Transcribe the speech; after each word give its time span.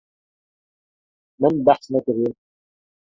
Min 1.39 1.55
behs 1.65 1.85
nekiriye. 1.91 2.31